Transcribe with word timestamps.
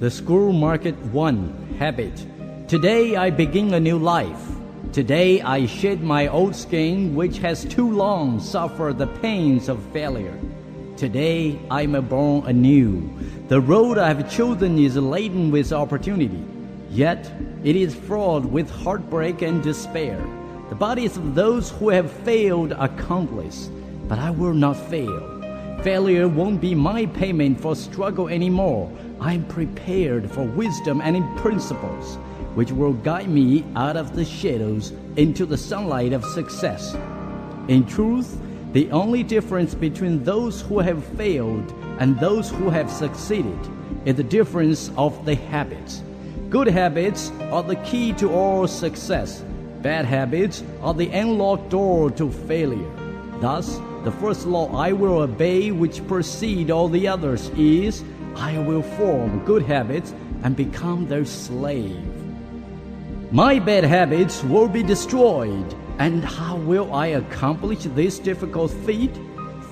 The 0.00 0.10
Scroll 0.10 0.52
Marked 0.52 0.96
1 1.12 1.76
Habit. 1.78 2.26
Today 2.66 3.14
I 3.14 3.30
begin 3.30 3.72
a 3.74 3.80
new 3.80 3.96
life. 3.96 4.44
Today 4.92 5.40
I 5.40 5.66
shed 5.66 6.02
my 6.02 6.26
old 6.26 6.56
skin, 6.56 7.14
which 7.14 7.38
has 7.38 7.64
too 7.64 7.88
long 7.88 8.40
suffered 8.40 8.98
the 8.98 9.06
pains 9.06 9.68
of 9.68 9.80
failure. 9.92 10.36
Today 10.96 11.60
I 11.70 11.82
am 11.82 11.92
born 12.08 12.44
anew. 12.46 13.08
The 13.46 13.60
road 13.60 13.96
I 13.96 14.08
have 14.08 14.28
chosen 14.28 14.78
is 14.78 14.96
laden 14.96 15.52
with 15.52 15.72
opportunity, 15.72 16.42
yet 16.90 17.30
it 17.62 17.76
is 17.76 17.94
fraught 17.94 18.44
with 18.44 18.68
heartbreak 18.68 19.42
and 19.42 19.62
despair. 19.62 20.18
The 20.70 20.74
bodies 20.74 21.16
of 21.16 21.36
those 21.36 21.70
who 21.70 21.90
have 21.90 22.10
failed 22.10 22.72
are 22.72 22.88
countless, 22.88 23.70
but 24.08 24.18
I 24.18 24.30
will 24.30 24.54
not 24.54 24.76
fail. 24.76 25.33
Failure 25.84 26.28
won't 26.28 26.62
be 26.62 26.74
my 26.74 27.04
payment 27.04 27.60
for 27.60 27.76
struggle 27.76 28.28
anymore. 28.28 28.90
I'm 29.20 29.44
prepared 29.44 30.30
for 30.30 30.42
wisdom 30.42 31.02
and 31.02 31.36
principles, 31.36 32.16
which 32.54 32.72
will 32.72 32.94
guide 32.94 33.28
me 33.28 33.66
out 33.76 33.94
of 33.98 34.16
the 34.16 34.24
shadows 34.24 34.94
into 35.16 35.44
the 35.44 35.58
sunlight 35.58 36.14
of 36.14 36.24
success. 36.24 36.94
In 37.68 37.84
truth, 37.84 38.40
the 38.72 38.90
only 38.92 39.22
difference 39.22 39.74
between 39.74 40.24
those 40.24 40.62
who 40.62 40.78
have 40.78 41.04
failed 41.18 41.70
and 42.00 42.18
those 42.18 42.48
who 42.48 42.70
have 42.70 42.90
succeeded 42.90 43.58
is 44.06 44.14
the 44.14 44.22
difference 44.22 44.90
of 44.96 45.26
the 45.26 45.34
habits. 45.34 46.02
Good 46.48 46.68
habits 46.68 47.30
are 47.52 47.62
the 47.62 47.76
key 47.76 48.14
to 48.14 48.32
all 48.32 48.66
success. 48.66 49.44
Bad 49.82 50.06
habits 50.06 50.64
are 50.80 50.94
the 50.94 51.10
unlocked 51.10 51.68
door 51.68 52.10
to 52.12 52.32
failure. 52.32 52.90
Thus, 53.42 53.78
the 54.04 54.12
first 54.12 54.46
law 54.46 54.76
I 54.76 54.92
will 54.92 55.22
obey, 55.22 55.70
which 55.70 56.06
precede 56.06 56.70
all 56.70 56.88
the 56.88 57.08
others, 57.08 57.48
is 57.56 58.04
I 58.36 58.58
will 58.58 58.82
form 58.82 59.44
good 59.44 59.62
habits 59.62 60.14
and 60.42 60.54
become 60.54 61.08
their 61.08 61.24
slave. 61.24 62.04
My 63.32 63.58
bad 63.58 63.82
habits 63.84 64.44
will 64.44 64.68
be 64.68 64.82
destroyed. 64.82 65.74
And 65.98 66.24
how 66.24 66.56
will 66.56 66.92
I 66.94 67.06
accomplish 67.06 67.84
this 67.84 68.18
difficult 68.18 68.70
feat? 68.70 69.14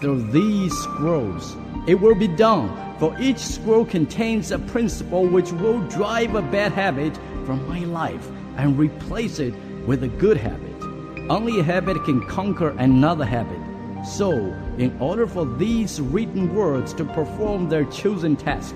Through 0.01 0.31
these 0.31 0.73
scrolls. 0.73 1.56
It 1.87 1.97
will 1.97 2.15
be 2.15 2.28
done, 2.28 2.71
for 2.99 3.17
each 3.21 3.39
scroll 3.39 3.84
contains 3.84 4.51
a 4.51 4.59
principle 4.59 5.27
which 5.27 5.53
will 5.53 5.81
drive 5.89 6.34
a 6.34 6.43
bad 6.43 6.73
habit 6.73 7.17
from 7.45 7.69
my 7.69 7.81
life 7.81 8.28
and 8.56 8.78
replace 8.78 9.39
it 9.39 9.55
with 9.87 10.03
a 10.05 10.09
good 10.09 10.37
habit. 10.37 10.83
Only 11.31 11.61
a 11.61 11.62
habit 11.62 12.05
can 12.05 12.27
conquer 12.27 12.71
another 12.78 13.25
habit. 13.25 13.62
So, 14.05 14.33
in 14.78 14.97
order 15.00 15.28
for 15.28 15.47
these 15.47 16.00
written 16.00 16.55
words 16.55 16.92
to 16.95 17.05
perform 17.05 17.69
their 17.69 17.84
chosen 17.84 18.34
task, 18.34 18.75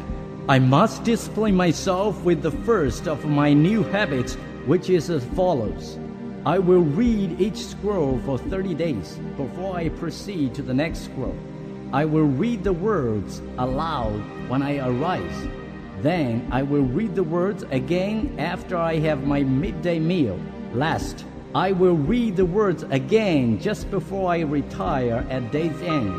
I 0.48 0.60
must 0.60 1.02
discipline 1.02 1.56
myself 1.56 2.22
with 2.22 2.42
the 2.42 2.52
first 2.52 3.08
of 3.08 3.24
my 3.24 3.52
new 3.52 3.82
habits, 3.82 4.34
which 4.66 4.88
is 4.88 5.10
as 5.10 5.24
follows. 5.34 5.98
I 6.46 6.60
will 6.60 6.82
read 6.82 7.40
each 7.40 7.56
scroll 7.56 8.20
for 8.24 8.38
30 8.38 8.74
days 8.74 9.18
before 9.36 9.76
I 9.76 9.88
proceed 9.88 10.54
to 10.54 10.62
the 10.62 10.74
next 10.74 11.06
scroll. 11.06 11.36
I 11.92 12.04
will 12.04 12.28
read 12.28 12.62
the 12.62 12.72
words 12.72 13.42
aloud 13.58 14.22
when 14.48 14.62
I 14.62 14.78
arise. 14.78 15.48
Then 16.02 16.46
I 16.52 16.62
will 16.62 16.82
read 16.84 17.16
the 17.16 17.24
words 17.24 17.64
again 17.72 18.36
after 18.38 18.76
I 18.76 18.98
have 18.98 19.26
my 19.26 19.42
midday 19.42 19.98
meal. 19.98 20.38
Last, 20.72 21.24
I 21.56 21.72
will 21.72 21.96
read 21.96 22.36
the 22.36 22.44
words 22.44 22.82
again 22.82 23.58
just 23.58 23.90
before 23.90 24.30
I 24.30 24.40
retire 24.40 25.26
at 25.30 25.50
day's 25.52 25.80
end. 25.80 26.12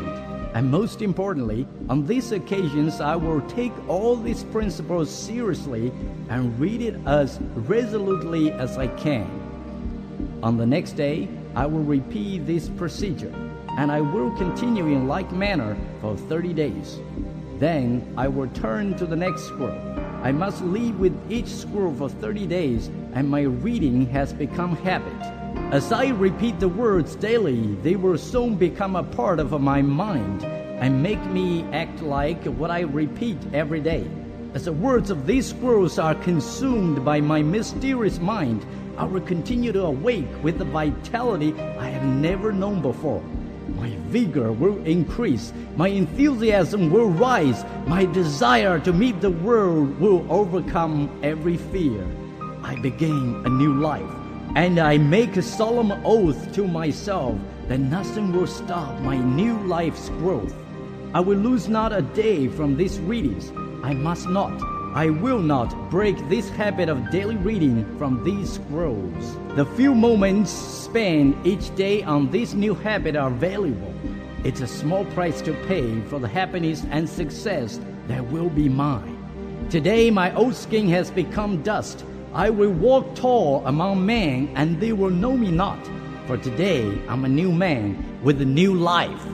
And 0.52 0.68
most 0.68 1.00
importantly, 1.00 1.64
on 1.88 2.04
these 2.04 2.32
occasions, 2.32 3.00
I 3.00 3.14
will 3.14 3.40
take 3.42 3.72
all 3.88 4.16
these 4.16 4.42
principles 4.42 5.08
seriously 5.08 5.92
and 6.28 6.58
read 6.58 6.82
it 6.82 6.96
as 7.06 7.38
resolutely 7.54 8.50
as 8.50 8.78
I 8.78 8.88
can. 8.88 9.30
On 10.42 10.56
the 10.56 10.66
next 10.66 10.94
day, 10.94 11.28
I 11.54 11.66
will 11.66 11.84
repeat 11.84 12.44
this 12.44 12.68
procedure, 12.70 13.32
and 13.76 13.92
I 13.92 14.00
will 14.00 14.32
continue 14.32 14.86
in 14.86 15.06
like 15.06 15.30
manner 15.30 15.76
for 16.00 16.16
30 16.16 16.52
days. 16.52 16.98
Then 17.60 18.12
I 18.16 18.26
will 18.26 18.48
turn 18.48 18.96
to 18.96 19.06
the 19.06 19.14
next 19.14 19.44
scroll. 19.44 19.97
I 20.20 20.32
must 20.32 20.62
live 20.64 20.98
with 20.98 21.16
each 21.30 21.46
scroll 21.46 21.94
for 21.94 22.08
30 22.08 22.48
days, 22.48 22.88
and 23.12 23.28
my 23.28 23.42
reading 23.42 24.04
has 24.06 24.32
become 24.32 24.74
habit. 24.78 25.14
As 25.72 25.92
I 25.92 26.08
repeat 26.08 26.58
the 26.58 26.68
words 26.68 27.14
daily, 27.14 27.76
they 27.82 27.94
will 27.94 28.18
soon 28.18 28.56
become 28.56 28.96
a 28.96 29.04
part 29.04 29.38
of 29.38 29.52
my 29.60 29.80
mind 29.80 30.42
and 30.44 31.04
make 31.04 31.24
me 31.26 31.62
act 31.72 32.02
like 32.02 32.44
what 32.44 32.70
I 32.70 32.80
repeat 32.80 33.38
every 33.52 33.80
day. 33.80 34.10
As 34.54 34.64
the 34.64 34.72
words 34.72 35.10
of 35.10 35.24
these 35.24 35.46
scrolls 35.50 36.00
are 36.00 36.16
consumed 36.16 37.04
by 37.04 37.20
my 37.20 37.40
mysterious 37.40 38.18
mind, 38.18 38.66
I 38.96 39.04
will 39.04 39.20
continue 39.20 39.70
to 39.70 39.84
awake 39.84 40.42
with 40.42 40.58
the 40.58 40.64
vitality 40.64 41.54
I 41.78 41.90
have 41.90 42.04
never 42.04 42.50
known 42.50 42.82
before. 42.82 43.22
My 43.78 43.90
vigor 44.08 44.50
will 44.50 44.84
increase, 44.84 45.52
my 45.76 45.88
enthusiasm 45.88 46.90
will 46.90 47.10
rise, 47.10 47.64
my 47.86 48.06
desire 48.06 48.80
to 48.80 48.92
meet 48.92 49.20
the 49.20 49.30
world 49.30 50.00
will 50.00 50.26
overcome 50.28 51.08
every 51.22 51.56
fear. 51.56 52.04
I 52.62 52.74
begin 52.80 53.42
a 53.46 53.48
new 53.48 53.74
life, 53.74 54.10
and 54.56 54.80
I 54.80 54.98
make 54.98 55.36
a 55.36 55.42
solemn 55.42 55.92
oath 56.04 56.52
to 56.54 56.66
myself 56.66 57.38
that 57.68 57.78
nothing 57.78 58.32
will 58.32 58.48
stop 58.48 59.00
my 59.00 59.16
new 59.16 59.56
life's 59.66 60.08
growth. 60.08 60.54
I 61.14 61.20
will 61.20 61.38
lose 61.38 61.68
not 61.68 61.92
a 61.92 62.02
day 62.02 62.48
from 62.48 62.76
these 62.76 62.98
readings. 62.98 63.52
I 63.84 63.94
must 63.94 64.28
not, 64.28 64.52
I 64.98 65.10
will 65.10 65.38
not 65.38 65.90
break 65.90 66.28
this 66.28 66.50
habit 66.50 66.88
of 66.88 67.12
daily 67.12 67.36
reading 67.36 67.86
from 67.98 68.24
these 68.24 68.54
scrolls. 68.54 69.38
The 69.54 69.64
few 69.64 69.94
moments 69.94 70.50
spent 70.50 71.36
each 71.46 71.72
day 71.76 72.02
on 72.02 72.32
this 72.32 72.52
new 72.52 72.74
habit 72.74 73.14
are 73.14 73.30
valuable. 73.30 73.94
It's 74.42 74.60
a 74.60 74.66
small 74.66 75.04
price 75.14 75.40
to 75.42 75.54
pay 75.68 76.00
for 76.08 76.18
the 76.18 76.26
happiness 76.26 76.84
and 76.90 77.08
success 77.08 77.78
that 78.08 78.26
will 78.32 78.50
be 78.50 78.68
mine. 78.68 79.16
Today, 79.70 80.10
my 80.10 80.34
old 80.34 80.56
skin 80.56 80.88
has 80.88 81.12
become 81.12 81.62
dust. 81.62 82.04
I 82.34 82.50
will 82.50 82.72
walk 82.72 83.14
tall 83.14 83.64
among 83.66 84.04
men, 84.04 84.50
and 84.56 84.80
they 84.80 84.94
will 84.94 85.10
know 85.10 85.36
me 85.36 85.52
not. 85.52 85.78
For 86.26 86.38
today, 86.38 87.00
I'm 87.06 87.24
a 87.24 87.28
new 87.28 87.52
man 87.52 88.20
with 88.24 88.42
a 88.42 88.44
new 88.44 88.74
life. 88.74 89.24